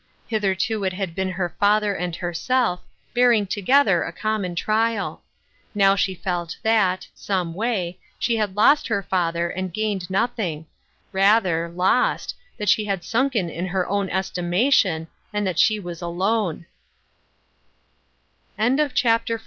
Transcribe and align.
Hitherto 0.25 0.83
it 0.83 0.93
had 0.93 1.13
been 1.13 1.29
her 1.29 1.49
father 1.59 1.93
and 1.93 2.15
herself, 2.15 2.79
bearing 3.13 3.45
together 3.45 4.01
a 4.01 4.11
common 4.11 4.55
trial. 4.55 5.21
Now 5.75 5.95
she 5.95 6.15
felt 6.15 6.57
that, 6.63 7.07
someway, 7.13 7.99
she 8.17 8.37
had 8.37 8.55
lost 8.55 8.87
her 8.87 9.03
father, 9.03 9.47
and 9.51 9.71
gained 9.71 10.09
nothing— 10.09 10.65
rather, 11.11 11.69
lost— 11.69 12.33
that 12.57 12.67
she 12.67 12.85
had 12.85 13.03
sunken 13.03 13.47
in 13.47 13.67
her 13.67 13.87
own 13.87 14.09
estimation, 14.09 15.07
and 15.31 15.45
that 15.45 15.59
she 15.59 15.79
wa*i 15.79 15.93
alone 16.01 16.65
I 18.57 18.87
CHAPTER 18.87 19.37
XV. 19.37 19.39